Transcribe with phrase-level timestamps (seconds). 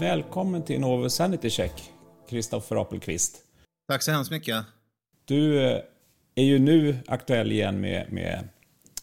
[0.00, 1.92] Välkommen till Novo Sanity Check,
[2.28, 3.36] Kristoffer Apelqvist.
[3.88, 4.64] Tack så hemskt mycket.
[5.24, 5.80] Du eh,
[6.34, 8.48] är ju nu aktuell igen med, med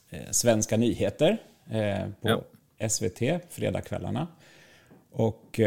[0.10, 1.38] eh, svenska nyheter
[1.70, 2.44] eh, på
[2.78, 2.90] ja.
[2.90, 4.28] SVT, fredagskvällarna.
[5.12, 5.60] Och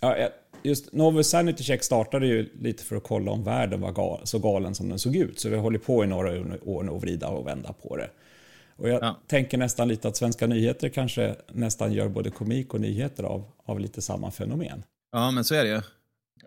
[0.00, 0.28] ja,
[0.62, 4.38] just Novo Sanity Check startade ju lite för att kolla om världen var gal, så
[4.38, 5.40] galen som den såg ut.
[5.40, 6.30] Så vi har hållit på i några
[6.64, 8.10] år nu att vrida och vända på det.
[8.78, 9.20] Och jag ja.
[9.26, 13.80] tänker nästan lite att svenska nyheter kanske nästan gör både komik och nyheter av, av
[13.80, 14.84] lite samma fenomen.
[15.12, 15.80] Ja, men så är det ju.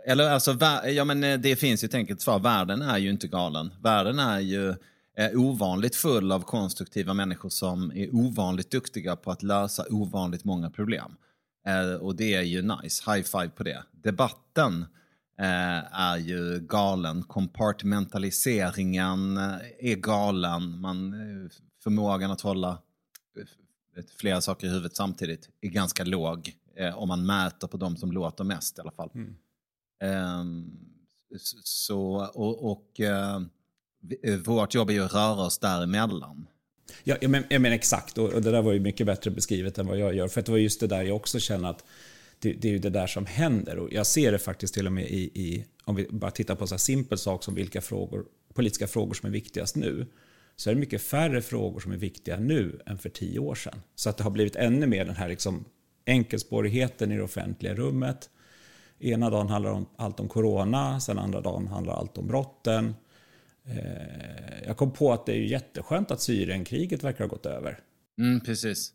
[0.05, 2.39] Eller alltså, ja men eh, det finns ju ett enkelt svar.
[2.39, 3.73] Världen är ju inte galen.
[3.83, 4.75] Världen är ju
[5.15, 10.69] är ovanligt full av konstruktiva människor som är ovanligt duktiga på att lösa ovanligt många
[10.69, 11.15] problem.
[11.67, 13.11] Eh, och det är ju nice.
[13.11, 13.83] High five på det.
[13.91, 14.85] Debatten
[15.39, 17.23] eh, är ju galen.
[17.23, 19.37] Compartmentaliseringen
[19.79, 20.79] är galen.
[20.79, 21.13] Man
[21.83, 22.81] förmågan att hålla
[23.97, 26.55] eh, flera saker i huvudet samtidigt är ganska låg.
[26.75, 29.09] Eh, om man mäter på de som låter mest i alla fall.
[29.15, 29.35] Mm.
[30.39, 30.79] Um,
[31.63, 36.47] så, och, och uh, vårt jobb är ju att röra oss däremellan.
[37.03, 39.77] Ja, jag men, jag men exakt, och, och, det där var ju mycket bättre beskrivet
[39.77, 40.27] än vad jag gör.
[40.27, 41.85] För det var just det där jag också känner att
[42.39, 43.77] det, det, är ju det där som händer.
[43.77, 46.67] Och jag ser det faktiskt till och med i, i om vi bara tittar på
[46.71, 50.07] en simpel sak som vilka frågor, politiska frågor som är viktigast nu
[50.55, 53.81] så är det mycket färre frågor som är viktiga nu än för tio år sedan.
[53.95, 55.65] Så att det har blivit ännu mer den här liksom
[56.05, 58.29] enkelspårigheten i det offentliga rummet.
[58.99, 62.95] Ena dagen handlar om allt om corona, sen andra dagen handlar allt om brotten.
[63.65, 67.79] Eh, jag kom på att det är jätteskönt att Syrienkriget verkar ha gått över.
[68.17, 68.93] Mm, precis.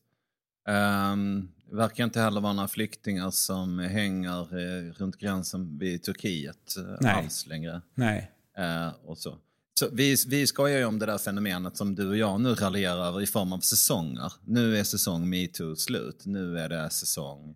[0.69, 6.77] Um, det verkar inte heller vara några flyktingar som hänger eh, runt gränsen vid Turkiet
[6.77, 7.15] eh, Nej.
[7.15, 7.83] alls längre.
[7.95, 8.31] Nej.
[8.59, 9.39] Uh, och så.
[9.79, 13.07] Så vi, vi skojar ju om det där fenomenet som du och jag nu raljerar
[13.07, 14.33] över i form av säsonger.
[14.45, 17.55] Nu är säsong metoo slut, nu är det säsong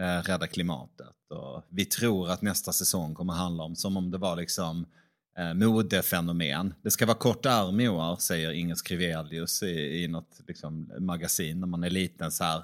[0.00, 1.16] eh, rädda klimatet.
[1.30, 4.86] Och vi tror att nästa säsong kommer handla om, som om det var liksom
[5.38, 6.74] eh, modefenomen.
[6.82, 11.60] Det ska vara kort arm i år, säger Inger Skrivelius i, i något liksom, magasin
[11.60, 12.32] när man är liten.
[12.32, 12.62] så här.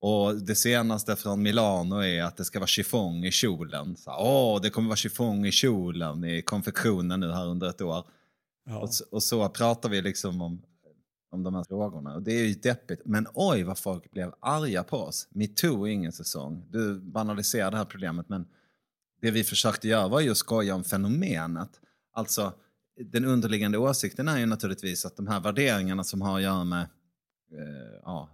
[0.00, 3.96] Och det senaste från Milano är att det ska vara chiffong i kjolen.
[3.96, 8.04] Så, Åh, det kommer vara chiffong i kjolen i konfektionen nu här under ett år.
[8.64, 8.78] Ja.
[8.78, 10.62] Och, och, så pratar vi liksom om,
[11.30, 12.14] om de här frågorna.
[12.14, 13.02] Och det är ju deppigt.
[13.04, 15.28] Men oj vad folk blev arga på oss.
[15.30, 16.66] Metoo är ingen säsong.
[16.70, 18.46] Du banaliserar det här problemet men
[19.20, 21.80] det vi försökte göra var ju att skoja om fenomenet.
[22.12, 22.52] Alltså
[22.96, 26.82] den underliggande åsikten är ju naturligtvis att de här värderingarna som har att göra med
[27.52, 28.28] eh, ja,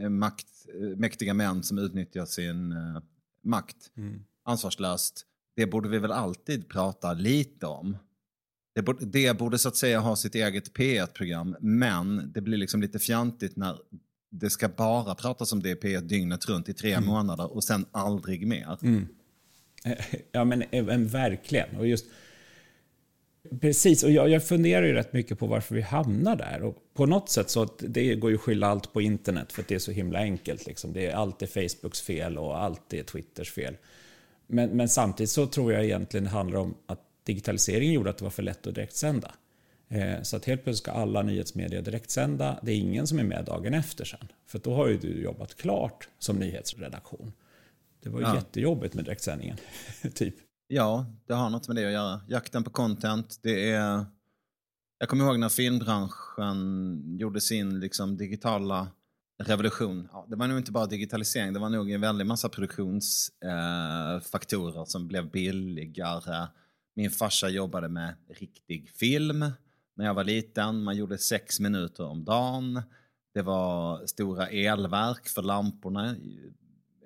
[0.00, 0.66] eh, makt,
[0.96, 3.02] mäktiga män som utnyttjar sin eh,
[3.42, 4.24] makt mm.
[4.42, 5.26] ansvarslöst.
[5.56, 7.96] Det borde vi väl alltid prata lite om.
[8.74, 12.80] Det borde, det borde så att säga ha sitt eget P1-program, men det blir liksom
[12.82, 13.78] lite fjantigt när
[14.30, 17.06] det ska bara pratas om det i P1 dygnet runt i tre mm.
[17.06, 18.78] månader och sen aldrig mer.
[18.82, 19.08] Mm.
[20.32, 21.76] Ja, men, men verkligen.
[21.76, 22.06] Och just,
[23.60, 26.62] precis, och jag, jag funderar ju rätt mycket på varför vi hamnar där.
[26.62, 29.68] Och på något sätt så det går ju att skylla allt på internet för att
[29.68, 30.66] det är så himla enkelt.
[30.66, 30.92] Liksom.
[30.92, 33.76] Det är alltid Facebooks fel och allt är Twitters fel.
[34.46, 38.24] Men, men samtidigt så tror jag egentligen det handlar om att digitaliseringen gjorde att det
[38.24, 39.34] var för lätt att direktsända.
[39.88, 42.58] Eh, så att helt plötsligt ska alla nyhetsmedier direktsända.
[42.62, 44.28] Det är ingen som är med dagen efter sen.
[44.46, 47.32] För då har ju du jobbat klart som nyhetsredaktion.
[48.02, 48.34] Det var ju ja.
[48.34, 49.56] jättejobbigt med direktsändningen.
[50.14, 50.34] typ.
[50.66, 52.20] Ja, det har något med det att göra.
[52.28, 54.06] Jakten på content, det är...
[54.98, 58.88] Jag kommer ihåg när filmbranschen gjorde sin liksom, digitala
[59.42, 60.08] revolution.
[60.12, 64.84] Ja, det var nog inte bara digitalisering, det var nog en väldig massa produktionsfaktorer eh,
[64.84, 66.46] som blev billigare
[66.94, 69.44] min farsa jobbade med riktig film
[69.94, 70.82] när jag var liten.
[70.82, 72.82] Man gjorde sex minuter om dagen.
[73.34, 76.16] Det var stora elverk för lamporna.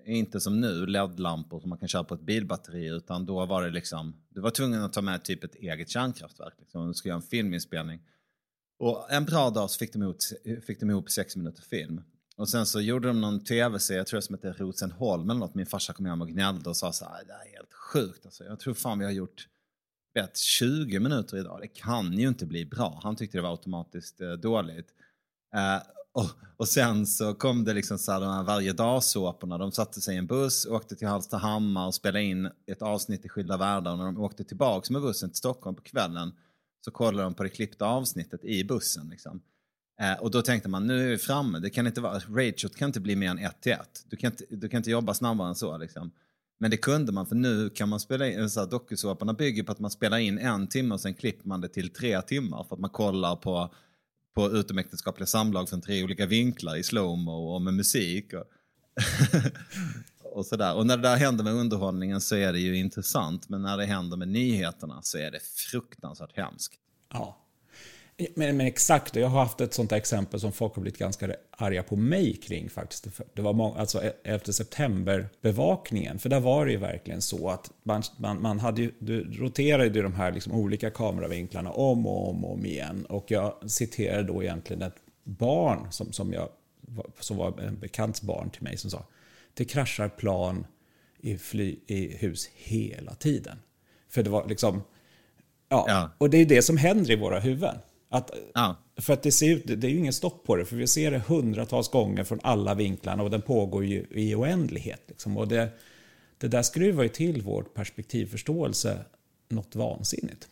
[0.06, 3.71] Inte som nu, LED-lampor som man kan köra på ett bilbatteri, utan då var det
[3.71, 7.11] liksom, du var tvungen att ta med typ ett eget kärnkraftverk liksom, om du skulle
[7.11, 8.00] göra en filminspelning.
[8.79, 10.17] Och en bra dag så fick de, ihop,
[10.67, 12.02] fick de ihop sex minuter film.
[12.37, 15.55] Och sen så gjorde de någon tv-serie, jag tror som heter Rosenholm eller något.
[15.55, 18.26] Min farsa kom hem och gnällde och sa så här, det här är helt sjukt
[18.26, 18.44] alltså.
[18.44, 19.49] Jag tror fan vi har gjort
[20.23, 23.00] bett 20 minuter idag, det kan ju inte bli bra.
[23.03, 24.88] Han tyckte det var automatiskt eh, dåligt.
[25.55, 25.82] Eh,
[26.12, 26.25] och,
[26.56, 29.59] och, sen så kom det liksom så här, de här varje dag-såporna.
[29.59, 33.29] De satte sig i en buss, åkte till Hallstahammar och spelade in ett avsnitt i
[33.29, 33.93] Skilda världar.
[33.93, 36.32] Och när de åkte tillbaka med bussen till Stockholm på kvällen
[36.85, 39.09] så kollade de på det klippta avsnittet i bussen.
[39.09, 39.43] Liksom.
[40.00, 41.59] Eh, och då tänkte man, nu är vi framme.
[41.59, 44.05] Det kan inte vara, Rachel kan inte bli mer än ett till ett.
[44.09, 45.79] Du kan inte, du kan inte jobba snabbare än så.
[45.79, 46.11] Liksom.
[46.58, 49.72] Men det kunde man för nu kan man spela in, eh, så dokusåporna bygger på
[49.72, 52.75] att man spelar in en timme och sen klipper man det till tre timmar för
[52.76, 53.75] att man kollar på,
[54.34, 58.32] på utomäktenskapliga samlag från tre olika vinklar i slowmo och med musik.
[58.32, 58.44] Och,
[60.37, 60.75] och, sådär.
[60.75, 63.84] och när det där händer med underhållningen så är det ju intressant, men när det
[63.84, 66.75] händer med nyheterna så är det fruktansvärt hemskt.
[67.12, 67.48] Ja.
[68.35, 71.82] Men, men exakt, jag har haft ett sånt exempel som folk har blivit ganska arga
[71.82, 73.06] på mig kring faktiskt.
[73.35, 78.03] Det var många, alltså efter septemberbevakningen, för där var det ju verkligen så att man,
[78.17, 82.44] man, man hade ju, du roterade ju de här liksom olika kameravinklarna om och om
[82.44, 83.06] och om igen.
[83.09, 86.49] Och jag citerade då egentligen ett barn som, som, jag,
[87.20, 89.05] som var en bekants barn till mig som sa
[89.55, 90.67] det kraschar plan
[91.20, 93.59] i, fly, i hus hela tiden.
[94.09, 94.82] För det var liksom,
[95.69, 96.11] ja, ja.
[96.19, 97.79] och det är det som händer i våra huvuden.
[98.08, 98.76] Att, ja.
[98.96, 101.10] För att det ser ut, det är ju ingen stopp på det, för vi ser
[101.10, 105.05] det hundratals gånger från alla vinklarna och den pågår ju i oändlighet.
[105.08, 105.37] Liksom.
[105.37, 105.69] Och det,
[106.38, 108.99] det där skruvar ju till vår perspektivförståelse
[109.49, 110.49] något vansinnigt.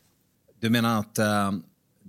[0.61, 1.53] Du menar att äh,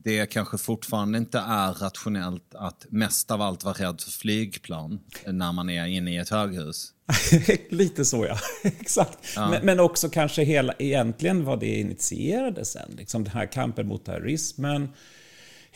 [0.03, 5.51] det kanske fortfarande inte är rationellt att mest av allt vara rädd för flygplan när
[5.51, 6.93] man är inne i ett höghus?
[7.69, 9.19] Lite så ja, exakt.
[9.35, 9.49] Ja.
[9.49, 12.91] Men, men, också kanske hela, egentligen vad det initierade sen.
[12.97, 14.89] Liksom den här kampen mot terrorismen,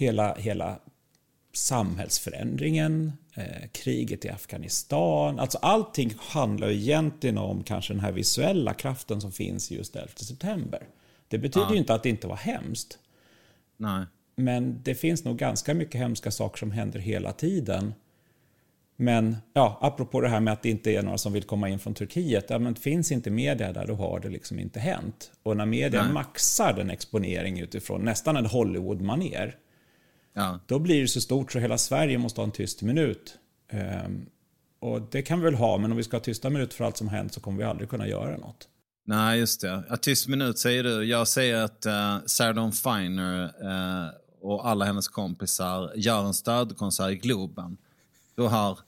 [0.01, 0.79] hela, hela
[1.53, 5.39] samhällsförändringen, eh, kriget i Afghanistan.
[5.39, 10.87] Alltså allting handlar egentligen om kanske den här visuella kraften som finns just 11 september.
[11.27, 11.73] Det betyder ja.
[11.73, 12.99] ju inte att det inte var hemskt.
[13.77, 14.05] Nej.
[14.35, 17.93] Men det finns nog ganska mycket hemska saker som händer hela tiden.
[18.95, 21.79] Men ja, apropå det här med att det inte är några som vill komma in
[21.79, 22.45] från Turkiet.
[22.49, 25.31] Ja, men finns inte media där, då har det liksom inte hänt.
[25.43, 26.13] Och när media Nej.
[26.13, 29.55] maxar den exponering utifrån nästan en Hollywood-maner
[30.33, 30.59] Ja.
[30.65, 33.37] Då blir det så stort så hela Sverige måste ha en tyst minut.
[34.05, 34.25] Um,
[34.79, 36.97] och det kan vi väl ha, men om vi ska ha tysta minut för allt
[36.97, 38.67] som har hänt så kommer vi aldrig kunna göra något.
[39.05, 39.83] Nej, just det.
[39.89, 41.03] Ja, tyst minut säger du.
[41.03, 44.09] Jag säger att uh, Sarah Dawn Finer uh,
[44.41, 47.77] och alla hennes kompisar gör en stödkonsert i Globen.
[48.35, 48.79] Då har,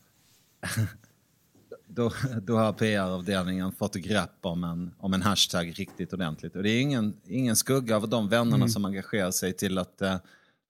[1.88, 2.12] då,
[2.42, 6.56] då har PR-avdelningen fått grepp om en, om en hashtag riktigt ordentligt.
[6.56, 8.70] Och det är ingen, ingen skugga av de vännerna mm.
[8.70, 10.16] som engagerar sig till att uh,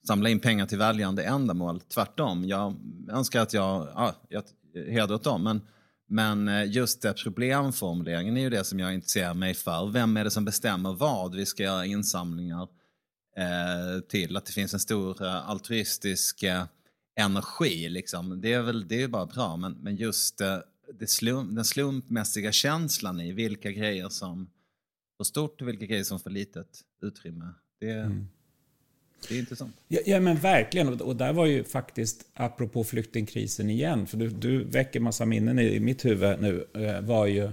[0.07, 1.81] samla in pengar till välgörande ändamål.
[1.81, 2.75] Tvärtom, jag
[3.09, 5.43] önskar att jag, ja, jag heder åt dem.
[5.43, 5.61] Men,
[6.07, 9.91] men eh, just det, problemformuleringen är ju det som jag intresserar mig för.
[9.91, 12.67] Vem är det som bestämmer vad vi ska göra insamlingar
[13.37, 14.37] eh, till?
[14.37, 16.63] Att det finns en stor eh, altruistisk eh,
[17.19, 18.41] energi, liksom.
[18.41, 19.57] det är väl det är bara bra.
[19.57, 20.57] Men, men just eh,
[20.99, 24.49] det slump, den slumpmässiga känslan i vilka grejer som
[25.17, 27.53] får stort och vilka grejer som får litet utrymme.
[27.79, 28.27] Det, mm.
[29.29, 29.75] Det är intressant.
[29.87, 31.01] Ja, ja men verkligen.
[31.01, 35.79] Och där var ju faktiskt, apropå flyktingkrisen igen, för du, du väcker massa minnen i
[35.79, 37.51] mitt huvud nu, eh, var ju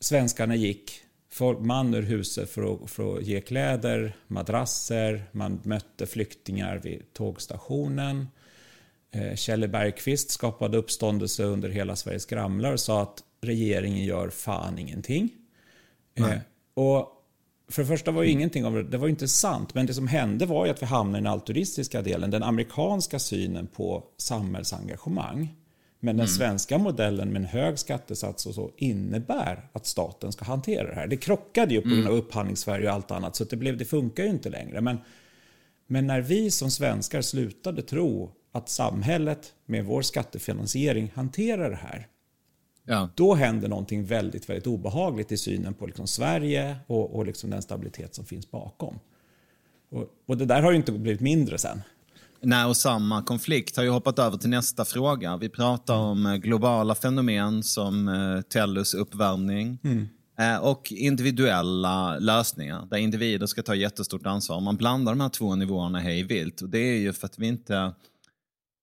[0.00, 1.00] svenskarna gick
[1.60, 8.28] man ur huset för att, för att ge kläder, madrasser, man mötte flyktingar vid tågstationen.
[9.10, 14.78] Eh, Kjelle Bergqvist skapade uppståndelse under hela Sveriges Gramlar och sa att regeringen gör fan
[14.78, 15.30] ingenting.
[16.14, 16.40] Nej.
[16.74, 17.23] Och
[17.68, 20.08] för det första var ju ingenting av det, det var inte sant, men det som
[20.08, 25.54] hände var ju att vi hamnade i den altruistiska delen, den amerikanska synen på samhällsengagemang.
[26.00, 26.28] Men den mm.
[26.28, 31.06] svenska modellen med en hög skattesats och så innebär att staten ska hantera det här.
[31.06, 32.18] Det krockade ju på grund av mm.
[32.18, 34.80] upphandlingssverige och allt annat, så det, blev, det funkar ju inte längre.
[34.80, 34.98] Men,
[35.86, 42.08] men när vi som svenskar slutade tro att samhället med vår skattefinansiering hanterar det här,
[42.86, 43.08] Ja.
[43.14, 47.62] Då händer någonting väldigt, väldigt obehagligt i synen på liksom Sverige och, och liksom den
[47.62, 48.98] stabilitet som finns bakom.
[49.90, 51.82] Och, och, det där har ju inte blivit mindre sen.
[52.40, 55.36] Nej, och samma konflikt har ju hoppat över till nästa fråga.
[55.36, 60.08] Vi pratar om eh, globala fenomen som eh, Tellus uppvärmning mm.
[60.38, 64.60] eh, och individuella lösningar där individer ska ta jättestort ansvar.
[64.60, 67.46] Man blandar de här två nivåerna hej vilt och det är ju för att vi
[67.46, 67.92] inte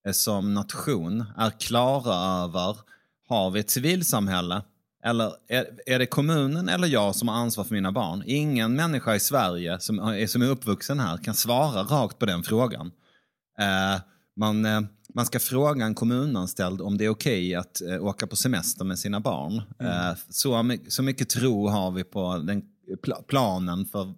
[0.07, 2.77] eh, som nation är klara över
[3.31, 4.61] har vi ett civilsamhälle?
[5.03, 8.23] Eller är, är det kommunen eller jag som har ansvar för mina barn?
[8.25, 12.43] Ingen människa i Sverige som är, som är uppvuxen här kan svara rakt på den
[12.43, 12.91] frågan.
[13.59, 14.01] Eh,
[14.35, 14.81] man, eh,
[15.13, 18.85] man ska fråga en kommunanställd om det är okej okay att eh, åka på semester
[18.85, 19.61] med sina barn.
[19.79, 20.09] Mm.
[20.09, 22.61] Eh, så, så mycket tro har vi på den
[23.03, 24.13] pl planen för,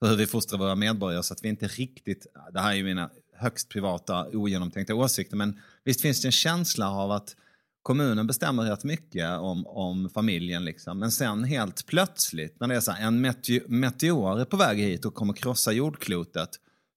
[0.00, 2.84] för hur vi fostrar våra medborgare så att vi inte riktigt, det här är ju
[2.84, 7.36] mina högst privata ogenomtänkta åsikter, men visst finns det en känsla av att
[7.84, 10.64] kommunen bestämmer rätt mycket om, om familjen.
[10.64, 10.98] Liksom.
[10.98, 13.20] Men sen helt plötsligt, när det är så här, en
[13.66, 16.48] meteor är på väg hit och kommer krossa jordklotet.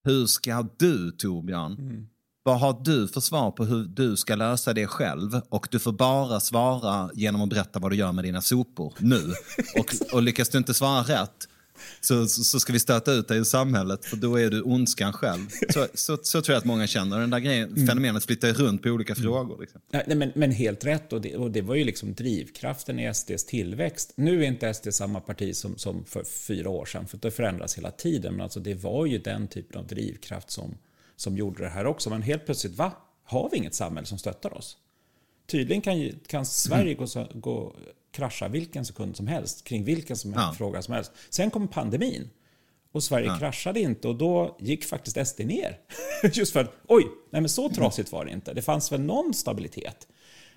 [0.03, 2.08] Hur ska du, Torbjörn, mm.
[2.44, 5.41] vad har du för svar på hur du ska lösa det själv?
[5.50, 9.34] Och du får bara svara genom att berätta vad du gör med dina sopor nu.
[9.79, 11.48] och, och lyckas du inte svara rätt,
[12.01, 15.13] så, så, så, ska vi stöta ut dig ur samhället för då är du ondskan
[15.13, 15.48] själv.
[15.69, 17.19] Så, så, så tror jag att många känner.
[17.19, 17.88] Den där grejen, mm.
[17.88, 19.24] fenomenet flyttar runt på olika mm.
[19.24, 19.62] frågor.
[19.62, 19.81] Liksom.
[19.91, 23.46] Nej, men, men, helt rätt och det, och det var ju liksom drivkraften i SDs
[23.46, 24.13] tillväxt.
[24.15, 27.77] Nu är inte SD samma parti som, som för fyra år sedan, för det förändras
[27.77, 28.34] hela tiden.
[28.34, 30.77] Men alltså det var ju den typen av drivkraft som,
[31.15, 32.10] som gjorde det här också.
[32.10, 32.91] Men helt plötsligt, va?
[33.24, 34.77] Har vi inget samhälle som stöttar oss?
[35.48, 37.05] Tydligen kan, kan Sverige mm.
[37.05, 37.75] gå, gå,
[38.18, 40.54] krascha vilken sekund som helst kring vilken som ja.
[40.58, 41.12] fråga som helst.
[41.30, 42.30] Sen kom pandemin
[42.92, 43.38] och Sverige ja.
[43.40, 45.80] kraschade inte och då gick faktiskt SD ner.
[46.34, 48.54] Just för att, oj, nej men så trasigt var det inte.
[48.54, 50.08] Det fanns väl någon stabilitet.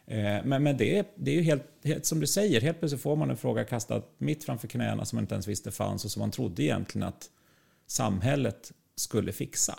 [0.07, 3.17] Eh, men, men det, det är ju helt, helt, som du säger, helt plötsligt får
[3.17, 6.21] man en fråga kastad mitt framför knäna som man inte ens visste fanns och som
[6.21, 7.27] man trodde egentligen att
[7.87, 9.79] samhället skulle fixa.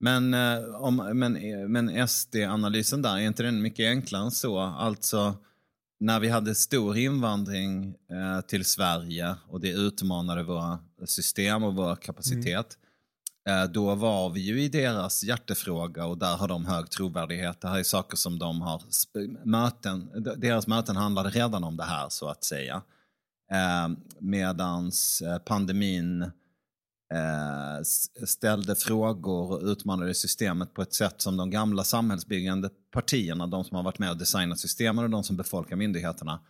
[0.00, 1.32] Men, eh, om, men,
[1.72, 4.58] men SD-analysen där, är inte den mycket enklare än så?
[4.58, 5.34] Alltså,
[6.00, 11.96] när vi hade stor invandring eh, till Sverige och det utmanade våra system och vår
[11.96, 12.78] kapacitet,
[13.48, 13.62] mm.
[13.62, 17.60] eh, då var vi ju i deras hjärtefråga och där har de hög trovärdighet.
[17.60, 18.82] Det här är saker som de har,
[19.44, 22.82] möten, deras möten handlade redan om det här så att säga.
[23.52, 23.88] Eh,
[24.18, 26.30] medans eh, pandemin
[28.26, 33.76] ställde frågor och utmanade systemet på ett sätt som de gamla samhällsbyggande partierna, de som
[33.76, 36.40] har varit med och designat systemen och de som befolkar myndigheterna,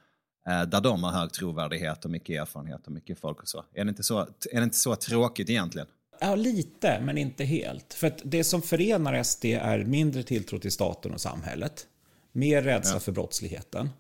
[0.48, 3.64] eh, där de har hög trovärdighet och mycket erfarenhet och mycket folk och så.
[3.74, 4.20] Är det inte så,
[4.50, 5.86] är det inte så tråkigt egentligen?
[6.20, 7.94] Ja, lite, men inte helt.
[7.94, 11.86] För att det som förenar SD är mindre tilltro till staten och samhället,
[12.32, 13.00] mer rädsla ja.
[13.00, 13.90] för brottsligheten.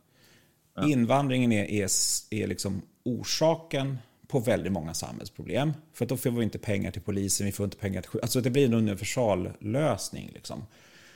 [0.76, 0.88] Ja.
[0.88, 1.88] Invandringen är, är,
[2.30, 3.98] är liksom orsaken
[4.28, 5.72] på väldigt många samhällsproblem.
[5.92, 8.50] För då får vi inte pengar till polisen, vi får inte pengar till Alltså det
[8.50, 10.30] blir en universallösning.
[10.34, 10.66] Liksom.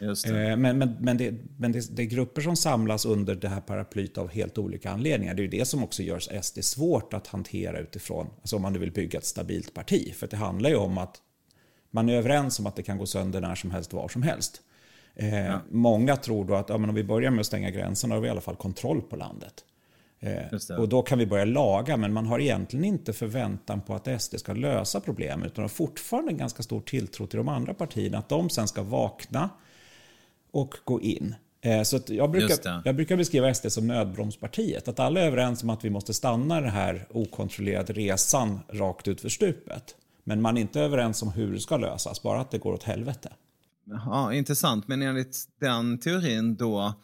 [0.01, 3.61] Eh, men, men, men, det, men det, det, är grupper som samlas under det här
[3.61, 5.35] paraplyt av helt olika anledningar.
[5.35, 8.73] Det är ju det som också gör SD svårt att hantera utifrån, alltså om man
[8.73, 10.15] nu vill bygga ett stabilt parti.
[10.15, 11.17] För det handlar ju om att
[11.91, 14.63] man är överens om att det kan gå sönder när som helst, var som helst.
[15.15, 15.61] Eh, ja.
[15.71, 18.29] Många tror då att ja, men om vi börjar med att stänga gränserna har vi
[18.29, 19.65] i alla fall kontroll på landet.
[20.23, 24.23] Eh, och då kan vi börja laga, men man har egentligen inte förväntan på att
[24.23, 28.19] SD ska lösa problemet, utan har fortfarande en ganska stor tilltro till de andra partierna,
[28.19, 29.51] att de sen ska vakna
[30.51, 31.35] och gå in.
[31.61, 35.71] Eh, så jag, brukar, jag brukar beskriva SD som nödbromspartiet, att alla är överens om
[35.71, 39.95] att vi måste stanna den här okontrollerade resan rakt ut för stupet.
[40.25, 42.83] Men man är inte överens om hur det ska lösas, bara att det går åt
[42.83, 43.33] helvete.
[43.85, 46.95] Ja, intressant, men enligt den teorin då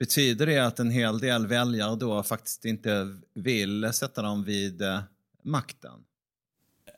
[0.00, 5.00] Betyder det att en hel del väljare då faktiskt inte vill sätta dem vid eh,
[5.42, 6.04] makten?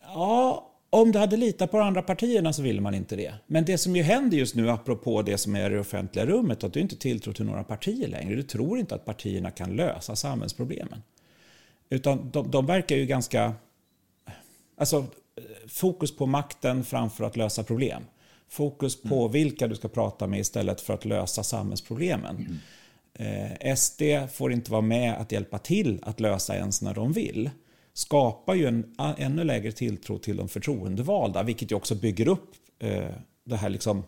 [0.01, 3.35] Ja, om du hade litat på de andra partierna så ville man inte det.
[3.47, 6.65] Men det som ju händer just nu, apropå det som är i det offentliga rummet,
[6.65, 8.35] att du inte tilltror till några partier längre.
[8.35, 11.03] Du tror inte att partierna kan lösa samhällsproblemen.
[11.91, 13.55] Utan de, de verkar ju ganska...
[14.77, 15.07] Alltså,
[15.69, 18.03] fokus på makten framför att lösa problem.
[18.49, 19.33] Fokus på mm.
[19.33, 22.61] vilka du ska prata med istället för att lösa samhällsproblemen.
[23.14, 24.02] Eh, SD
[24.33, 27.50] får inte vara med att hjälpa till att lösa ens när de vill
[27.92, 33.11] skapar ju en ännu lägre tilltro till de förtroendevalda, vilket ju också bygger upp eh,
[33.45, 34.04] det här liksom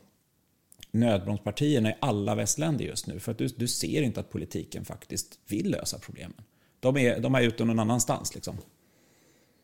[0.90, 3.20] nödbromspartierna i alla västländer just nu.
[3.20, 6.36] För att du, du ser inte att politiken faktiskt vill lösa problemen.
[6.80, 8.34] De är, de är ute någon annanstans.
[8.34, 8.56] Liksom.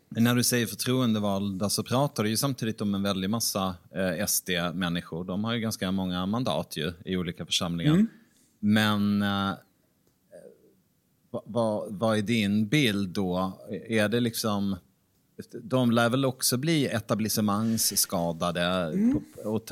[0.09, 4.26] Men när du säger förtroendevalda så pratar du ju samtidigt om en väldig massa eh,
[4.26, 5.25] SD-människor.
[5.25, 7.92] De har ju ganska många mandat ju, i olika församlingar.
[7.92, 8.09] Mm.
[8.61, 9.52] Men eh,
[11.31, 13.61] vad, vad är din bild då?
[13.88, 14.76] Är det liksom...
[15.62, 18.62] De lär väl också bli etablissemangsskadade.
[18.62, 19.21] Mm.
[19.45, 19.62] Och,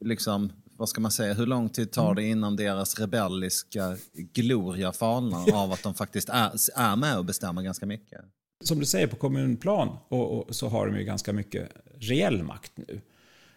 [0.00, 5.54] liksom, vad ska man säga, hur lång tid tar det innan deras rebelliska gloria falnar
[5.54, 8.20] av att de faktiskt är, är med och bestämmer ganska mycket?
[8.64, 11.68] Som du säger, på kommunplan och, och så har de ju ganska mycket
[11.98, 13.00] reell makt nu.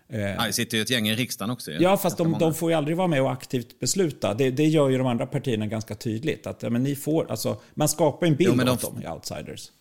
[0.07, 1.71] Eh, ja, det sitter ju ett gäng i riksdagen också.
[1.71, 4.33] Ja, fast de, de, får ju aldrig vara med och aktivt besluta.
[4.33, 6.47] Det, det gör ju de andra partierna ganska tydligt.
[6.47, 9.71] Att men ni får, alltså, man skapar en bild jo, av dem i outsiders.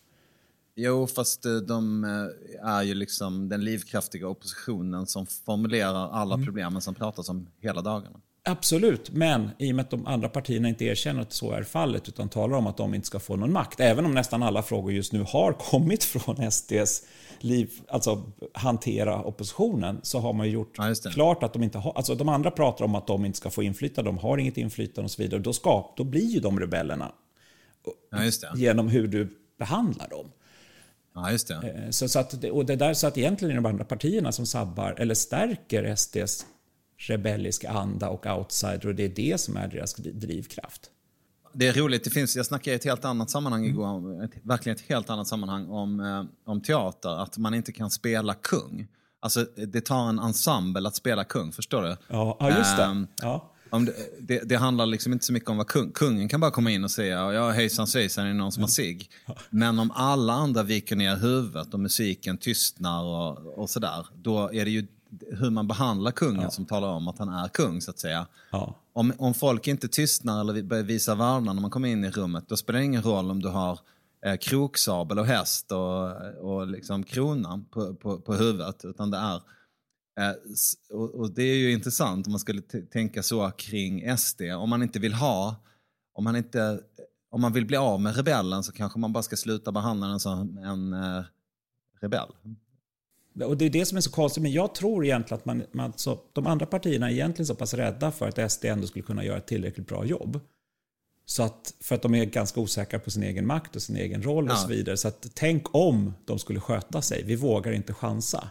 [0.77, 6.47] Jo, fast eh, de eh, är ju liksom den livskraftiga oppositionen som formulerar alla mm.
[6.47, 8.21] problemen som pratas om hela dagarna.
[8.47, 12.09] Absolut, men i och med att de andra partierna inte erkänner att så är fallet
[12.09, 14.93] utan talar om att de inte ska få någon makt, även om nästan alla frågor
[14.93, 17.03] just nu har kommit från SDs
[17.39, 22.15] liv, alltså hantera oppositionen, så har man gjort ja, klart att de inte har, alltså
[22.15, 25.11] de andra pratar om att de inte ska få inflytande, de har inget inflytande och
[25.11, 25.41] så vidare.
[25.41, 27.13] Då, skap, då blir ju de rebellerna
[28.11, 30.31] ja, genom hur du behandlar dem.
[31.15, 31.55] Ja, just det.
[31.55, 34.33] Eh, så, så, att, och det där, så att egentligen är det de andra partierna
[34.33, 36.47] som sabbar eller stärker SDs
[36.97, 40.91] rebelliska anda och outsider och det är det som är deras drivkraft.
[41.53, 42.05] det är roligt.
[42.05, 45.29] Det finns, jag snackade i ett helt annat sammanhang igår, ett, verkligen ett helt annat
[45.29, 48.87] sammanhang om, eh, om teater, att man inte kan spela kung.
[49.21, 51.97] Alltså det tar en ensemble att spela kung, förstår du?
[52.09, 52.83] Ja, ja just det.
[52.85, 53.51] Ehm, Ja.
[53.71, 56.51] Om det, det, det handlar liksom inte så mycket om vad kung, kungen kan bara
[56.51, 59.09] komma in och säga ja hejsan svejsan är det någon som har sig.
[59.51, 64.65] Men om alla andra viker ner huvudet och musiken tystnar och, och sådär, då är
[64.65, 64.87] det ju
[65.31, 68.27] hur man behandlar kungen som talar om att han är kung så att säga.
[68.51, 68.75] Ja.
[68.93, 72.45] Om, om folk inte tystnar eller börjar visa vördnad när man kommer in i rummet,
[72.49, 73.79] då spelar det ingen roll om du har
[74.27, 79.41] eh, kroksabel och häst och, och liksom krona på, på, på huvudet, utan det är
[80.21, 80.35] Eh,
[80.97, 84.43] och, och det är ju intressant om man skulle tänka så kring SD.
[84.43, 85.57] Om man inte vill ha,
[86.13, 86.81] om man inte,
[87.31, 90.21] om man vill bli av med rebellen så kanske man bara ska sluta behandla den
[90.21, 91.25] som en eh,
[92.01, 92.29] rebell.
[93.43, 95.93] Och det är det som är så konstigt, men jag tror egentligen att man, man
[95.97, 99.25] så, de andra partierna är egentligen så pass rädda för att SD ändå skulle kunna
[99.25, 100.41] göra ett tillräckligt bra jobb.
[101.27, 104.23] Så att, för att de är ganska osäkra på sin egen makt och sin egen
[104.23, 104.57] roll och Ja.
[104.57, 104.97] så vidare.
[104.97, 108.51] Så att tänk om de skulle sköta sig, vi vågar inte chansa.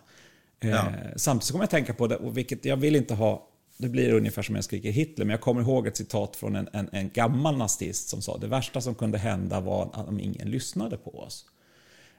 [0.59, 0.67] Ja.
[0.69, 3.89] Eh, samtidigt så kommer jag tänka på det, och vilket jag vill inte ha, det
[3.89, 6.89] blir ungefär som jag skriker Hitler, men jag kommer ihåg ett citat från en, en,
[6.91, 10.97] en gammal nazist som sa det värsta som kunde hända var att om ingen lyssnade
[10.97, 11.45] på oss.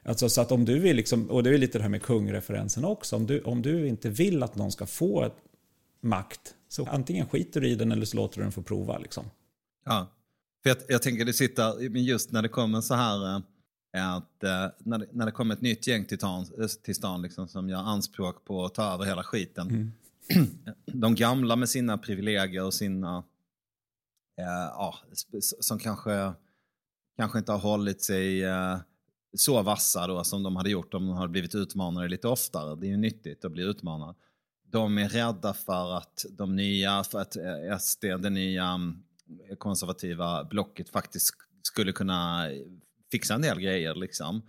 [0.07, 2.85] Alltså, så att om du vill, liksom, och det är lite det här med kungreferensen
[2.85, 5.31] också, om du, om du inte vill att någon ska få
[6.01, 8.97] makt, så antingen skiter du i den eller så låter du den få prova.
[8.97, 9.25] Liksom.
[9.85, 10.07] Ja.
[10.63, 13.35] För jag, jag tänker det sitter, men just när det kommer så här
[13.95, 16.95] eh, att eh, när, det, när det kommer ett nytt gäng till, tan, eh, till
[16.95, 19.93] stan liksom, som gör anspråk på att ta över hela skiten.
[20.85, 23.23] De gamla med sina privilegier och sina,
[24.39, 24.95] eh, ja,
[25.59, 26.33] som kanske,
[27.17, 28.77] kanske inte har hållit sig eh,
[29.35, 32.75] så vassa då som de hade gjort om de hade blivit utmanade lite oftare.
[32.75, 34.15] Det är ju nyttigt att bli utmanad.
[34.71, 39.03] De är rädda för att de nya, för att eh, SD, det nya mm,
[39.57, 42.49] konservativa blocket faktiskt skulle kunna
[43.11, 43.95] fixa en del grejer.
[43.95, 44.41] Liksom.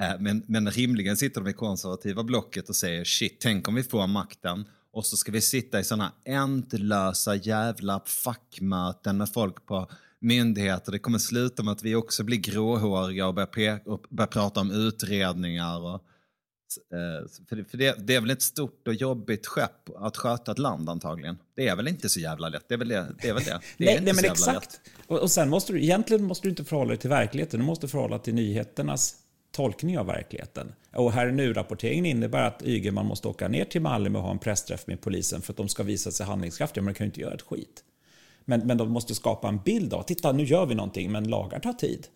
[0.00, 3.82] Eh, men, men rimligen sitter de i konservativa blocket och säger shit, tänk om vi
[3.82, 4.64] får makten
[4.94, 9.90] och så ska vi sitta i sådana ändlösa jävla fackmöten med folk på
[10.24, 10.92] myndigheter.
[10.92, 14.70] Det kommer sluta med att vi också blir gråhåriga och börjar, och börjar prata om
[14.70, 15.80] utredningar.
[15.80, 20.16] Och, eh, för det, för det, det är väl ett stort och jobbigt skepp att
[20.16, 21.38] sköta ett land antagligen.
[21.56, 22.64] Det är väl inte så jävla lätt.
[22.68, 23.06] Det är väl det.
[23.22, 23.60] det, är väl det.
[23.78, 24.80] det är Nej, inte nej men exakt.
[25.06, 27.88] Och, och sen måste du, egentligen måste du inte förhålla dig till verkligheten, du måste
[27.88, 29.16] förhålla dig till nyheternas
[29.54, 30.72] tolkning av verkligheten.
[30.94, 34.86] Och här nu-rapporteringen innebär att Ygeman måste åka ner till Malmö och ha en pressträff
[34.86, 37.34] med polisen för att de ska visa sig handlingskraftiga, men de kan ju inte göra
[37.34, 37.84] ett skit.
[38.44, 41.60] Men, men de måste skapa en bild av, titta nu gör vi någonting, men lagar
[41.60, 42.06] tar tid.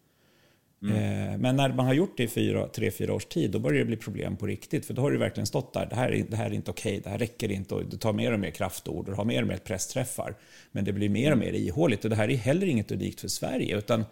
[0.83, 3.79] Eh, Men när man har gjort det i fyra, tre, fyra års tid, då börjar
[3.79, 4.87] det bli problem på riktigt.
[4.87, 7.01] För då har du verkligen stått där, det här är, det här är inte okej,
[7.05, 7.75] det här räcker inte.
[7.75, 10.35] Och du tar mer och mer kraftord och har mer och mer pressträffar.
[10.73, 12.05] Men det blir mer och mer ihåligt.
[12.05, 13.79] Och det här är heller inget unikt för Sverige.
[13.79, 14.05] Utan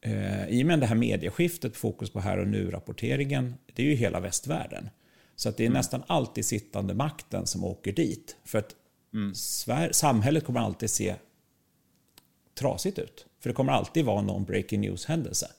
[0.00, 3.94] eh, i och med det här medieskiftet, fokus på här och nu-rapporteringen, det är ju
[3.94, 4.90] hela västvärlden.
[5.36, 8.36] Så att det är nästan alltid sittande makten som åker dit.
[8.44, 8.74] För att
[9.34, 11.14] Sver- samhället kommer alltid se
[12.54, 13.26] trasigt ut.
[13.40, 15.50] För det kommer alltid vara någon breaking news-händelse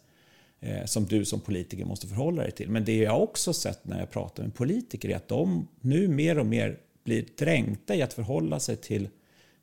[0.59, 2.69] eh, som du som politiker måste förhålla dig till.
[2.69, 6.39] Men det jag också sett när jag pratar med politiker är att de nu mer
[6.39, 9.09] och mer blir dränkta i att förhålla sig till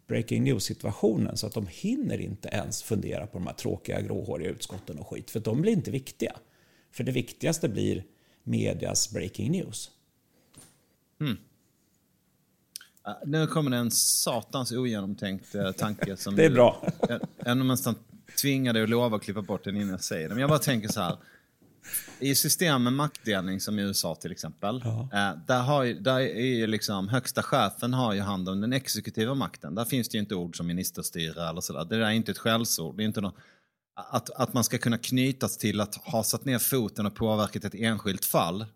[0.07, 4.99] breaking news-situationen så att de hinner inte ens fundera på de här tråkiga gråhåriga utskotten
[4.99, 5.31] och skit.
[5.31, 6.37] För de blir inte viktiga.
[6.91, 8.05] För det viktigaste blir
[8.43, 9.91] medias breaking news.
[11.19, 11.37] Ja,
[13.25, 16.17] Nu kommer det en satans ogenomtänkt eh, tanke.
[16.23, 16.89] Som Det är bra.
[17.09, 17.95] Jag, jag nästan
[18.43, 20.35] tvingad dig att lova att klippa bort den innan jag säger det.
[20.35, 21.17] Men jag bara tänker så här.
[22.19, 24.83] I system med maktdelning som i USA till exempel.
[24.85, 25.01] Ja.
[25.13, 29.35] Eh, där, har där är ju liksom högsta chefen har ju hand om den exekutiva
[29.35, 29.75] makten.
[29.75, 31.85] Där finns det ju inte ord som ministerstyre eller sådär.
[31.85, 32.97] Det där är inte ett skällsord.
[32.97, 33.35] Det är inte något,
[33.95, 37.75] att, att man ska kunna knytas till att ha satt ner foten och påverkat ett
[37.75, 38.67] enskilt fall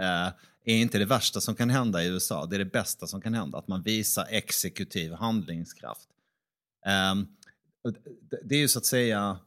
[0.00, 0.32] Eh,
[0.64, 2.46] är inte det värsta som kan hända i USA.
[2.46, 3.58] Det är det bästa som kan hända.
[3.58, 6.08] Att man visar exekutiv handlingskraft.
[6.86, 7.26] Ehm,
[8.44, 9.38] det- är ju så att säga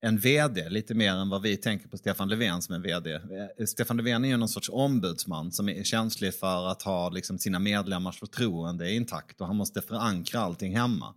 [0.00, 3.12] en vd, lite mer än vad vi tänker på Stefan Löfven som en vd.
[3.12, 7.38] Eh, Stefan Löfven är ju någon sorts ombudsman som är känslig för att ha liksom
[7.38, 11.14] sina medlemmars förtroende intakt och han måste förankra allting hemma.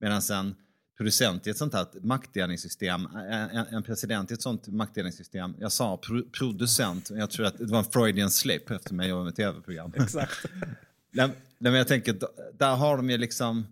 [0.00, 0.54] Medan en
[0.96, 5.96] producent i ett sånt här maktdelningssystem, en, en president i ett sånt maktdelningssystem, jag sa
[5.96, 9.92] pro, producent, jag tror att det var en Freudian slip eftersom jag jobbar med tv-program.
[9.96, 10.32] Exakt.
[11.12, 12.18] Nej, men jag tänker,
[12.58, 13.66] där har de ju liksom,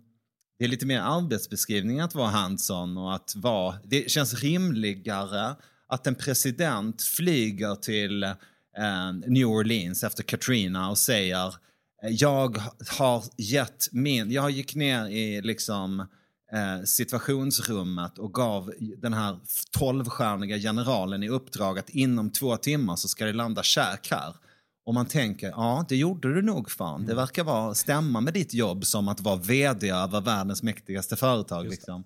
[0.59, 5.55] det är lite mer arbetsbeskrivning att vara hands-on och att vara, det känns rimligare
[5.87, 8.33] att en president flyger till eh,
[9.27, 11.55] New Orleans efter Katrina och säger
[12.09, 12.57] jag
[12.87, 16.07] har gett min, jag gick ner i liksom
[16.85, 19.39] situationsrummet och gav den här
[19.71, 24.35] tolvstjärniga generalen i uppdrag att inom två timmar så ska det landa käk här.
[24.85, 27.05] Och man tänker, ja det gjorde du nog fan.
[27.05, 31.65] Det verkar vara stämma med ditt jobb som att vara vd över världens mäktigaste företag.
[31.65, 32.03] Liksom.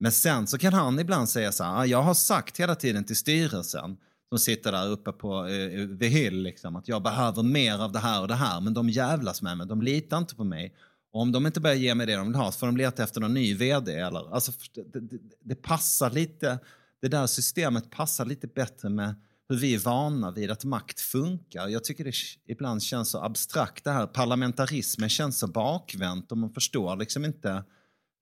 [0.00, 3.16] Men sen så kan han ibland säga så här, jag har sagt hela tiden till
[3.16, 3.96] styrelsen
[4.28, 7.98] som sitter där uppe på eh, the hill, liksom, att jag behöver mer av det
[7.98, 10.74] här och det här, men de jävlas med mig, de litar inte på mig.
[11.12, 13.02] Och om de inte börjar ge mig det de vill ha så får de leta
[13.02, 13.92] efter någon ny vd.
[13.92, 16.58] Eller, alltså, det, det, det passar lite,
[17.02, 19.14] det där systemet passar lite bättre med
[19.48, 21.68] hur vi är vana vid att makt funkar.
[21.68, 22.12] Jag tycker det
[22.46, 24.06] ibland känns så abstrakt det här.
[24.06, 27.64] Parlamentarismen känns så bakvänt och man förstår liksom inte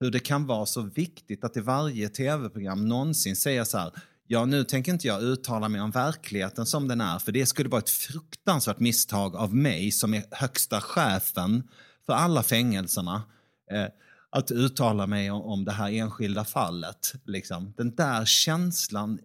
[0.01, 3.93] hur det kan vara så viktigt att i varje tv-program någonsin säga så här
[4.29, 7.69] Ja, nu tänker inte jag uttala mig om verkligheten som den är, för det skulle
[7.69, 11.69] vara ett fruktansvärt misstag av mig som är högsta chefen
[12.07, 13.23] för alla fängelserna.
[13.71, 13.87] Eh,
[14.31, 17.13] att uttala mig om, om det här enskilda fallet.
[17.25, 17.75] Liksom.
[17.77, 19.19] Den där känslan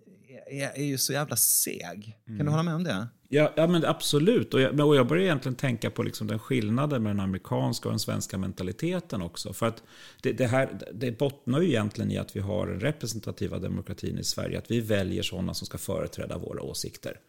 [0.51, 2.17] är, är ju så jävla seg.
[2.25, 2.45] Kan mm.
[2.45, 3.07] du hålla med om det?
[3.29, 4.53] Ja, ja men absolut.
[4.53, 7.93] Och jag, och jag börjar egentligen tänka på liksom den skillnaden med den amerikanska och
[7.93, 9.53] den svenska mentaliteten också.
[9.53, 9.83] För att
[10.21, 14.23] det, det, här, det bottnar ju egentligen i att vi har den representativa demokratin i
[14.23, 14.57] Sverige.
[14.57, 17.19] Att vi väljer sådana som ska företräda våra åsikter.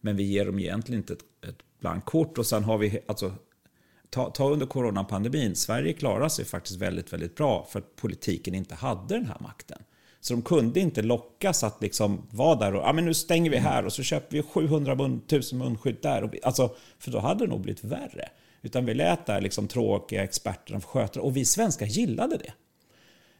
[0.00, 2.38] Men vi ger dem egentligen inte ett, ett blankkort.
[2.38, 3.32] Och sen har vi, alltså,
[4.12, 8.74] ta, ta under coronapandemin, Sverige klarade sig faktiskt väldigt, väldigt bra för att politiken inte
[8.74, 9.78] hade den här makten.
[10.20, 13.56] Så de kunde inte lockas att liksom vara där och ah, men nu stänger vi
[13.56, 15.20] här och så köper vi 700 000
[15.52, 16.24] munskydd där.
[16.24, 18.28] Och, alltså, för då hade det nog blivit värre.
[18.62, 21.20] Utan vi lät där liksom tråkiga experterna sköta.
[21.20, 22.52] Och vi svenskar gillade det.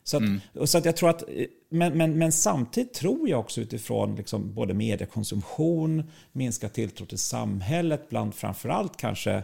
[0.05, 0.41] Så, att, mm.
[0.65, 1.25] så att jag tror att,
[1.69, 8.09] men, men, men samtidigt tror jag också utifrån liksom både mediekonsumtion, minskad tilltro till samhället
[8.09, 9.43] bland framförallt kanske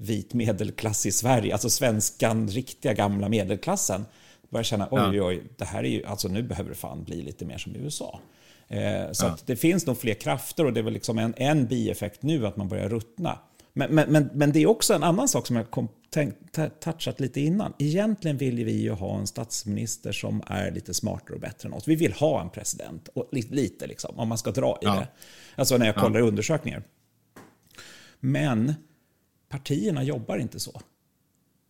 [0.00, 4.04] vit medelklass i Sverige, alltså svenskan, riktiga gamla medelklassen,
[4.50, 7.22] börjar känna oj, oj, oj, det här är ju, alltså nu behöver det fan bli
[7.22, 8.20] lite mer som i USA.
[8.68, 9.36] Eh, så ja.
[9.46, 12.56] det finns nog fler krafter och det är väl liksom en, en bieffekt nu att
[12.56, 13.38] man börjar ruttna.
[13.72, 16.34] Men, men, men, men det är också en annan sak som jag kom, tänk,
[16.80, 17.72] touchat lite innan.
[17.78, 21.88] Egentligen vill vi ju ha en statsminister som är lite smartare och bättre än oss.
[21.88, 24.94] Vi vill ha en president, och lite liksom, om man ska dra i ja.
[24.94, 25.08] det.
[25.56, 26.26] Alltså när jag kollar ja.
[26.26, 26.82] undersökningar.
[28.20, 28.74] Men
[29.50, 30.80] partierna jobbar inte så.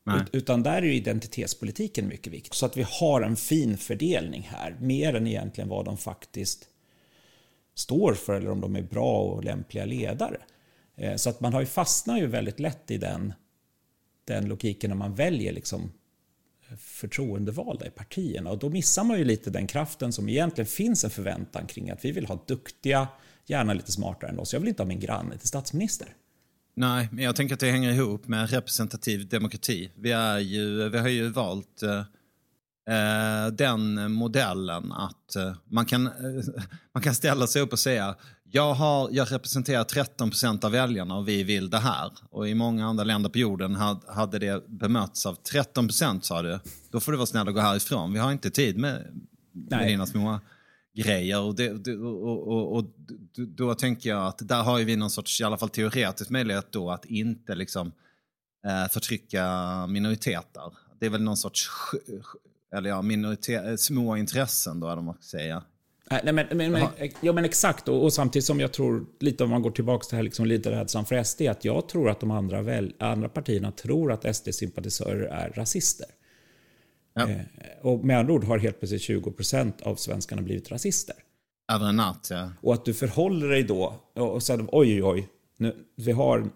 [0.04, 0.24] Nej.
[0.32, 2.54] Utan där är identitetspolitiken mycket viktig.
[2.54, 6.68] Så att vi har en fin fördelning här, mer än egentligen vad de faktiskt
[7.74, 10.40] står för eller om de är bra och lämpliga ledare.
[10.96, 13.32] Eh, så att man har ju fastnar ju väldigt lätt i den,
[14.24, 15.92] den logiken när man väljer liksom
[16.78, 18.50] förtroendevalda i partierna.
[18.50, 22.04] Och då missar man ju lite den kraften som egentligen finns en förväntan kring att
[22.04, 23.08] vi vill ha duktiga,
[23.46, 24.52] gärna lite smartare än oss.
[24.52, 26.14] Jag vill inte ha min granne till statsminister.
[26.80, 29.90] Nej, men jag tänker att det hänger ihop med representativ demokrati.
[29.96, 31.98] Vi, är ju, vi har ju valt eh,
[32.94, 36.12] eh den modellen att eh, man, kan, eh,
[36.94, 38.14] man kan ställa sig upp och säga
[38.44, 42.12] jag, har, jag representerar 13 procent av väljarna och vi vill det här.
[42.30, 46.42] Och i många andra länder på jorden hade, hade det bemötts av 13 procent sa
[46.42, 46.58] du.
[46.90, 48.12] Då får du vara snäll och gå härifrån.
[48.12, 49.06] Vi har inte tid med,
[49.52, 50.40] med dina små
[50.96, 51.40] grejer.
[51.40, 52.84] Och, det, och, och, och,
[53.36, 56.90] då tänker jag att där har vi någon sorts, i alla fall teoretisk möjlighet då
[56.90, 57.92] att inte liksom
[58.66, 59.46] eh, förtrycka
[59.86, 60.72] minoriteter.
[61.00, 61.70] Det är väl någon sorts,
[62.76, 65.62] eller ja, minoritet, små intressen då, eller man ska säga.
[66.10, 66.88] Nej, men, men, men,
[67.20, 67.88] ja, men exakt.
[67.88, 70.70] Och, och, samtidigt som jag tror, lite om man går tillbaka till här, liksom, lite
[70.70, 75.26] rädslan för SD, att jag tror att de andra, väl, andra partierna tror att SD-sympatisörer
[75.26, 76.06] är rasister.
[77.20, 77.34] Ja.
[77.34, 81.16] Eh, och med andra ord har helt plötsligt 20% av svenskarna blivit rasister.
[81.72, 82.52] Över en natt, ja.
[82.60, 86.50] Och att du förhåller dig då och säger oj, oj, oj, nu, vi har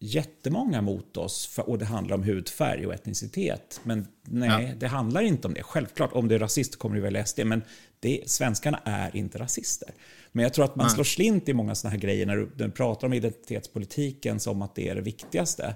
[0.00, 3.80] jättemånga mot oss och det handlar om hudfärg och etnicitet.
[3.82, 4.74] Men nej, ja.
[4.78, 5.62] det handlar inte om det.
[5.62, 7.62] Självklart, om det är rasist kommer du välja SD, men
[8.00, 9.88] det, svenskarna är inte rasister.
[10.32, 10.94] Men jag tror att man nej.
[10.94, 14.62] slår slint i många sådana här grejer när du, när du pratar om identitetspolitiken som
[14.62, 15.74] att det är det viktigaste.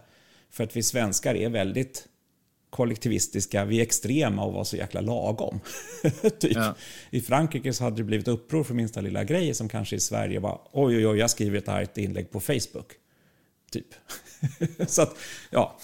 [0.50, 2.08] För att vi svenskar är väldigt
[2.74, 5.60] kollektivistiska, vi är extrema och var så jäkla lagom.
[6.38, 6.54] typ.
[6.54, 6.74] Ja.
[7.10, 10.40] I Frankrike så hade det blivit uppror för minsta lilla grej som kanske i Sverige
[10.40, 12.92] var oj, oj, oj, jag skriver ett argt inlägg på Facebook.
[13.70, 13.86] Typ.
[14.86, 15.16] så att,
[15.50, 15.78] ja,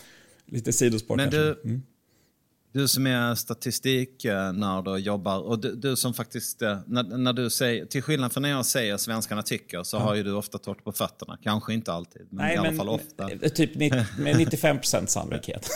[0.46, 1.40] lite sidospår Men kanske.
[1.40, 1.82] Du, mm.
[2.72, 7.50] Du som är statistiknörd och jobbar, och du, du som faktiskt, eh, när, när, du
[7.50, 10.00] säger, till skillnad från när jag säger svenskarna tycker, så ja.
[10.00, 11.38] har ju du ofta torrt på fötterna.
[11.42, 13.28] Kanske inte alltid, men Nej, i alla men, fall ofta.
[13.28, 14.06] Typ med
[14.36, 15.68] 95 procent sannolikhet.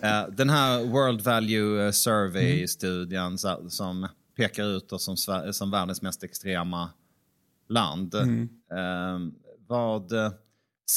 [0.00, 0.26] Ja.
[0.30, 3.70] Den här World Value Survey-studien mm.
[3.70, 5.16] som pekar ut oss som,
[5.52, 6.90] som världens mest extrema
[7.68, 8.14] land.
[8.14, 8.48] Mm.
[8.72, 9.18] Eh,
[9.66, 10.12] vad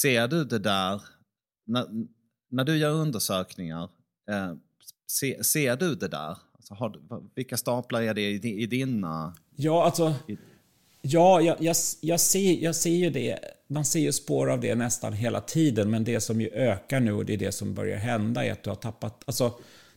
[0.02, 1.02] ser du det där,
[1.66, 1.86] när,
[2.50, 3.90] när du gör undersökningar,
[4.30, 4.54] eh,
[5.08, 6.38] Se, ser du det där?
[6.56, 7.00] Alltså, har,
[7.36, 9.34] vilka staplar är det i, i dina?
[9.56, 10.14] Ja, alltså...
[11.02, 13.40] Ja, jag, jag, jag, ser, jag ser ju det.
[13.68, 15.90] Man ser ju spår av det nästan hela tiden.
[15.90, 18.64] Men det som ju ökar nu och det är det som börjar hända är att
[18.64, 19.24] du har tappat...
[19.26, 19.54] Alltså,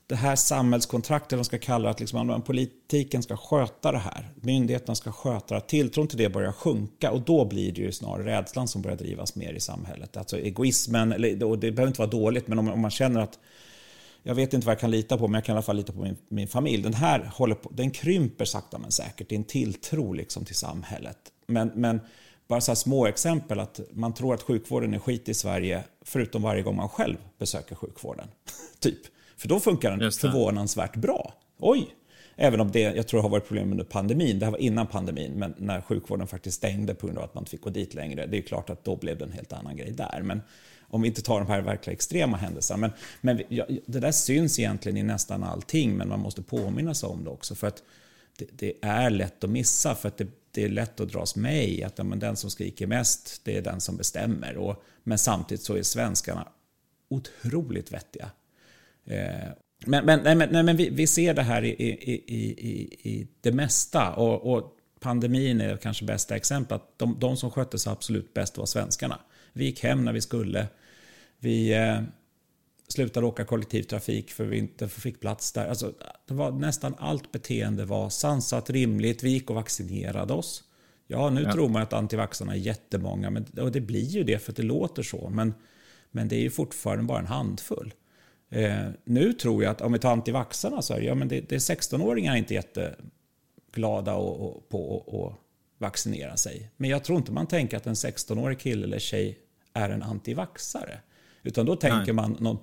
[0.07, 4.31] det här samhällskontraktet, de ska kalla det, att liksom, politiken ska sköta det här.
[4.35, 5.61] Myndigheterna ska sköta det.
[5.61, 9.37] Tilltron till det börjar sjunka och då blir det ju snarare rädslan som börjar drivas
[9.37, 10.17] mer i samhället.
[10.17, 13.39] Alltså egoismen, eller, och det behöver inte vara dåligt, men om, om man känner att
[14.23, 15.93] jag vet inte vad jag kan lita på, men jag kan i alla fall lita
[15.93, 16.83] på min, min familj.
[16.83, 19.29] Den här håller på, den krymper sakta men säkert.
[19.29, 21.19] Det är en tilltro liksom till samhället.
[21.47, 22.01] Men, men
[22.49, 26.43] bara så här små exempel att man tror att sjukvården är skit i Sverige, förutom
[26.43, 28.29] varje gång man själv besöker sjukvården.
[28.79, 28.99] typ.
[29.37, 31.35] För då funkar den förvånansvärt bra.
[31.59, 31.95] Oj!
[32.37, 34.39] Även om det, jag tror har varit problem under pandemin.
[34.39, 37.43] Det här var innan pandemin, men när sjukvården faktiskt stängde på grund av att man
[37.43, 38.27] inte fick gå dit längre.
[38.27, 40.21] Det är klart att då blev det en helt annan grej där.
[40.23, 40.43] Men
[40.91, 42.77] om vi inte tar de här verkliga extrema händelserna.
[42.79, 47.09] Men, men ja, det där syns egentligen i nästan allting, men man måste påminna sig
[47.09, 47.55] om det också.
[47.55, 47.83] För att
[48.39, 51.69] det, det är lätt att missa, för att det, det är lätt att dras med
[51.69, 54.57] i att ja, men den som skriker mest, det är den som bestämmer.
[54.57, 56.49] Och, men samtidigt så är svenskarna
[57.09, 58.31] otroligt vettiga.
[59.05, 59.49] Eh,
[59.87, 62.41] men, men, nej, men, nej, men vi, vi, ser det här i, i, i,
[63.11, 64.13] i det mesta.
[64.15, 66.83] Och, och, pandemin är kanske bästa exemplet.
[66.97, 69.19] De, de som skötte sig absolut bäst var svenskarna.
[69.53, 70.67] Vi gick hem när vi skulle.
[71.41, 72.01] Vi eh,
[72.89, 75.69] slutade åka kollektivtrafik för vi inte fick plats där.
[75.69, 75.93] Alltså,
[76.27, 79.23] det var, nästan allt beteende var sansat, rimligt.
[79.23, 80.65] Vi gick och vaccinerade oss.
[81.07, 81.53] Ja, nu ja.
[81.53, 84.63] tror man att antivaxarna är jättemånga, men, och det blir ju det för att det
[84.63, 85.31] låter så.
[85.31, 85.55] Men,
[86.11, 87.95] men det är ju fortfarande bara en handfull.
[88.51, 91.55] Eh, nu tror jag att om vi tar antivaxarna så är ja, men det, det
[91.55, 96.71] är 16-åringar inte jätteglada och, och, på att vaccinera sig.
[96.77, 99.39] Men jag tror inte man tänker att en 16-årig kille eller tjej
[99.73, 100.99] är en antivaxare.
[101.43, 102.13] Utan då tänker Nej.
[102.13, 102.59] man någon,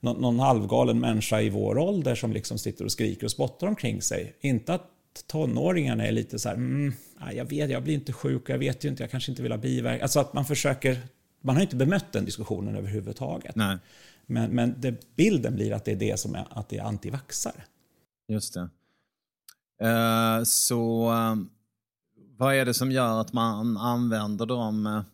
[0.00, 4.02] någon, någon, halvgalen människa i vår ålder som liksom sitter och skriker och spottar omkring
[4.02, 4.36] sig.
[4.40, 4.88] Inte att
[5.26, 6.92] tonåringarna är lite så här, mm,
[7.34, 9.58] jag vet, jag blir inte sjuk, jag vet ju inte, jag kanske inte vill ha
[9.58, 10.02] biverkningar.
[10.02, 10.98] Alltså att man försöker,
[11.40, 13.56] man har inte bemött den diskussionen överhuvudtaget.
[13.56, 13.78] Nej.
[14.26, 17.62] Men, men det, bilden blir att det är det som är, att det är antivaxare.
[18.28, 18.68] Just det.
[19.82, 21.50] Uh, så um,
[22.36, 25.04] vad är det som gör att man använder dem?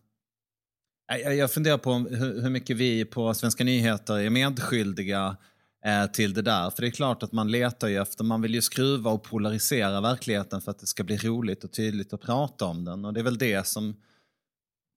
[1.09, 5.37] Jag funderar på hur, mycket vi på Svenska nyheter är medskyldiga
[5.85, 6.71] eh, till det där.
[6.71, 10.01] För det är klart att man letar ju efter, man vill ju skruva och polarisera
[10.01, 13.05] verkligheten för att det ska bli roligt och tydligt att prata om den.
[13.05, 13.97] Och det är väl det som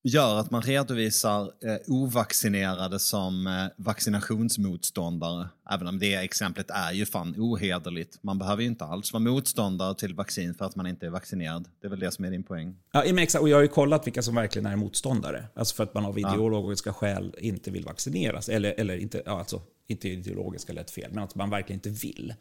[0.03, 5.49] gör att man redovisar eh, ovaccinerade som eh, vaccinationsmotståndare.
[5.69, 8.23] Även om det exemplet är ju fan ohederligt.
[8.23, 11.69] Man behöver ju inte alls vara motståndare till vaccin för att man inte är vaccinerad.
[11.79, 12.75] Det är väl det som är din poäng.
[12.91, 13.41] Ja, exakt.
[13.41, 15.47] Och jag har ju kollat vilka som verkligen är motståndare.
[15.53, 16.93] Alltså för att man av ideologiska ja.
[16.93, 18.49] skäl inte vill vaccineras.
[18.49, 22.33] Eller, eller inte, ja, alltså, inte ideologiska lätt fel, men att man verkligen inte vill.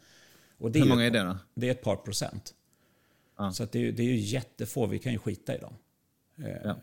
[0.59, 1.37] Och det Hur många är det då?
[1.55, 2.53] Det är ett par procent.
[3.37, 3.51] Ja.
[3.51, 5.73] Så det, är, det är ju jättefå, vi kan ju skita i dem.
[6.43, 6.75] Eh, ja.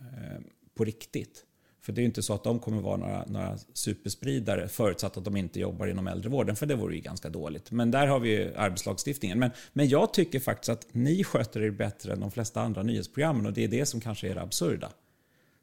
[0.78, 1.44] På riktigt.
[1.80, 5.24] För det är ju inte så att de kommer vara några, några superspridare förutsatt att
[5.24, 7.70] de inte jobbar inom äldrevården, för det vore ju ganska dåligt.
[7.70, 9.38] Men där har vi ju arbetslagstiftningen.
[9.38, 13.46] Men, men jag tycker faktiskt att ni sköter er bättre än de flesta andra nyhetsprogrammen
[13.46, 14.90] och det är det som kanske är det absurda.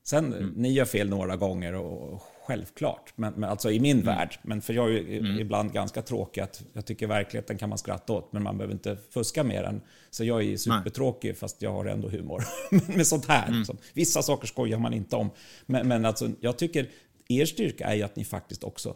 [0.03, 0.53] Sen, mm.
[0.55, 4.05] ni gör fel några gånger och självklart, men, men alltså i min mm.
[4.05, 4.39] värld.
[4.41, 5.39] Men för jag är ju mm.
[5.39, 8.97] ibland ganska tråkig, att jag tycker verkligheten kan man skratta åt, men man behöver inte
[9.09, 9.81] fuska med den.
[10.09, 11.35] Så jag är supertråkig, Nej.
[11.35, 12.43] fast jag har ändå humor.
[12.95, 13.47] med sånt här.
[13.47, 13.57] Mm.
[13.57, 13.77] Liksom.
[13.93, 15.29] Vissa saker skojar man inte om.
[15.65, 16.89] Men, men alltså, jag tycker
[17.27, 18.95] er styrka är ju att ni faktiskt också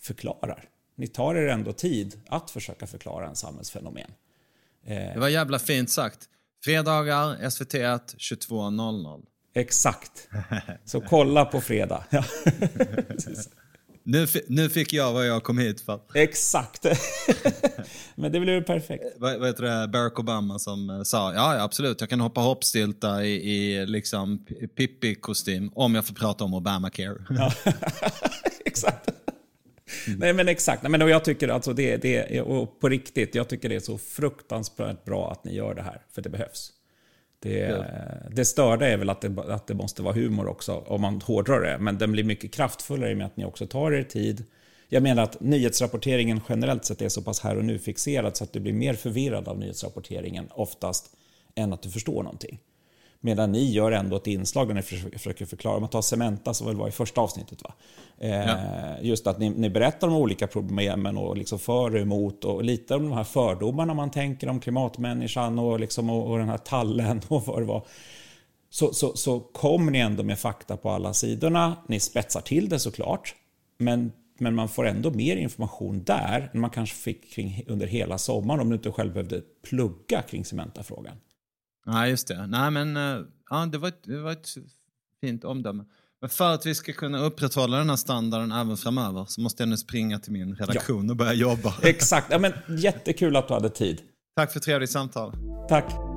[0.00, 0.68] förklarar.
[0.94, 4.10] Ni tar er ändå tid att försöka förklara en samhällsfenomen.
[4.84, 4.96] Eh.
[4.96, 6.28] Det var jävla fint sagt.
[6.64, 9.22] Fredagar, SVT1, 22.00.
[9.56, 10.28] Exakt.
[10.84, 12.04] Så kolla på fredag.
[14.02, 16.00] nu, nu fick jag vad jag kom hit för.
[16.14, 16.86] Exakt.
[18.14, 19.04] Men det blev perfekt.
[19.16, 23.24] Vad, vad heter det, Barack Obama som eh, sa, ja, absolut, jag kan hoppa hoppstilta
[23.24, 27.16] i, i liksom Pippi-kostym om jag får prata om Obamacare.
[27.28, 27.52] Ja.
[28.64, 29.10] exakt.
[30.06, 30.18] Mm.
[30.18, 33.68] Nej men exakt, Nej, men jag tycker alltså det, det, och på riktigt, jag tycker
[33.68, 36.72] det är så fruktansvärt bra att ni gör det här, för det behövs.
[37.38, 37.84] Det, ja.
[38.30, 41.60] det störda är väl att det, att det måste vara humor också, om man hårdrar
[41.60, 41.78] det.
[41.78, 44.44] Men den blir mycket kraftfullare i och med att ni också tar er tid.
[44.88, 48.52] Jag menar att nyhetsrapporteringen generellt sett är så pass här och nu fixerad så att
[48.52, 51.10] du blir mer förvirrad av nyhetsrapporteringen oftast
[51.54, 52.58] än att du förstår någonting.
[53.20, 55.74] Medan ni gör ändå ett inslag där ni försöker förklara.
[55.74, 57.62] Om man tar Cementa som väl var i första avsnittet.
[57.62, 57.74] Va?
[58.18, 58.56] Eh, ja.
[59.02, 62.94] Just att ni, ni, berättar om olika problemen och liksom för och emot och lite
[62.94, 67.20] om de här fördomarna man tänker om klimatmänniskan och, liksom, och, och den här tallen
[67.28, 67.86] och vad det var.
[68.70, 71.76] Så, så, så kommer ni ändå med fakta på alla sidorna.
[71.88, 73.34] Ni spetsar till det såklart.
[73.78, 78.18] Men Men man får ändå mer information där än man kanske fick kring, under hela
[78.18, 81.16] sommaren om du inte själv behövde plugga kring Cementa-frågan.
[81.86, 82.46] Nej, just det.
[82.46, 84.48] Nej, men eh, ja, det, var ett, det var ett
[85.20, 85.84] fint omdöme.
[86.20, 89.68] Men för att vi ska kunna upprätthålla den här standarden även framöver så måste jag
[89.68, 91.10] nu springa till min redaktion ja.
[91.12, 91.74] och börja jobba.
[91.82, 92.26] Exakt.
[92.30, 94.02] Ja, men, jättekul att du hade tid.
[94.36, 95.32] Tack för trevligt samtal.
[95.68, 96.15] Tack.